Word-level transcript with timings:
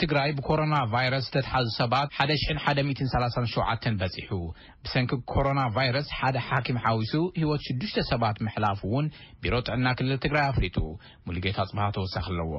ትግራይ 0.00 0.30
ብኮሮና 0.38 0.74
ቫረስ 0.92 1.26
ተተሓዙ 1.34 1.68
ሰባት 1.78 2.08
1137 2.24 3.86
በፅሑ 4.00 4.30
ብሰንኪ 4.84 5.12
ኮሮና 5.32 5.62
ቫረስ 5.76 6.06
ሓደ 6.18 6.36
ሓኪም 6.48 6.78
ሓዊሱ 6.84 7.14
ሂወት 7.42 7.64
ሽዱሽ 7.68 7.94
ሰባት 8.12 8.36
ምሕላፉ 8.48 8.80
ውን 8.96 9.08
ቢሮ 9.44 9.54
ጥዕና 9.68 9.86
ክልል 10.00 10.18
ትግራይ 10.26 10.46
አፍሪጡ 10.52 10.76
ሙሉጌታ 11.28 11.56
ፅብሃ 11.70 11.86
ተወሳኪ 11.96 12.26
ኣለዎ 12.34 12.54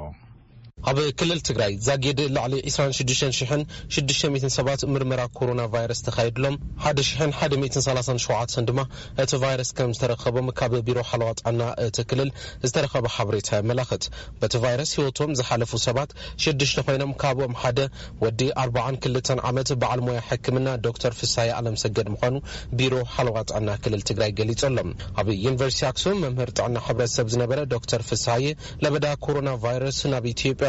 ኣብ 0.89 0.97
ክልል 1.20 1.39
ትግራይ 1.47 1.71
ዛጊዲ 1.86 2.20
ላዕሊ 2.36 2.54
2660 2.73 4.46
ሰባት 4.57 4.82
ምርምራ 4.93 5.21
ኮሮና 5.38 5.61
ቫይረስ 5.73 6.00
ተካይድሎም 6.07 6.55
1137 6.91 8.61
ድማ 8.70 8.79
እቲ 9.23 9.32
ቫይረስ 9.42 9.70
ከም 9.78 9.89
ዝተረከቦም 9.97 10.47
ካብ 10.60 10.73
ቢሮ 10.89 11.00
ሓለዋ 11.10 11.29
ጥዕና 11.39 11.61
እቲ 11.88 11.97
ክልል 12.11 12.29
ዝተረከበ 12.68 13.05
ሓበሬታ 13.15 13.50
መላክት 13.71 14.05
በቲ 14.43 14.54
ቫይረስ 14.65 14.92
ሂወቶም 15.00 15.34
ዝሓለፉ 15.39 15.73
ሰባት 15.88 16.14
ሽሽ 16.43 16.73
ኮይኖም 16.88 17.11
ካብኦም 17.23 17.55
ሓደ 17.64 17.80
ወዲ 18.23 18.41
42 18.66 19.33
ዓመት 19.52 19.71
በዓል 19.83 20.02
ሞያ 20.07 20.24
ሕክምና 20.30 20.68
ዶተር 20.88 21.16
ፍሳይ 21.19 21.52
ኣለም 21.60 21.77
ሰገድ 21.83 22.10
ምኳኑ 22.16 22.36
ቢሮ 22.80 22.96
ሓለዋ 23.18 23.38
ጥዕና 23.52 23.69
ክልል 23.83 24.04
ትግራይ 24.11 24.33
ገሊጸሎም 24.39 24.89
ኣብ 25.19 25.27
ዩኒቨርሲቲ 25.46 25.83
ኣክሱም 25.91 26.18
መምህር 26.25 26.54
ጥዕና 26.57 26.77
ሕብረሰብ 26.88 27.27
ዝነበረ 27.36 27.61
ዶተር 27.75 28.02
ፍሳይ 28.11 28.43
ለበዳ 28.86 29.05
ኮሮና 29.27 29.50
ቫይረስ 29.68 30.02
ናብ 30.16 30.25
ያ 30.33 30.68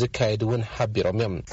ዝካ 0.00 0.20
ሮም 1.08 1.18
ም 1.32 1.34
ተ 1.46 1.48